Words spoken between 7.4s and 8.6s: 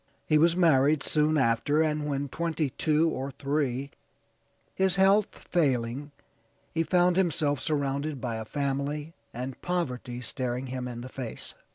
surrounded by a